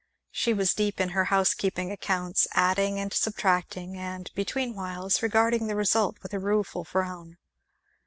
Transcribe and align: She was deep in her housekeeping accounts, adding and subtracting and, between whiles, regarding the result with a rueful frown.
She 0.31 0.51
was 0.51 0.73
deep 0.73 0.99
in 0.99 1.09
her 1.09 1.25
housekeeping 1.25 1.91
accounts, 1.91 2.47
adding 2.53 2.99
and 2.99 3.13
subtracting 3.13 3.95
and, 3.99 4.31
between 4.33 4.73
whiles, 4.73 5.21
regarding 5.21 5.67
the 5.67 5.75
result 5.75 6.17
with 6.23 6.33
a 6.33 6.39
rueful 6.39 6.83
frown. 6.83 7.37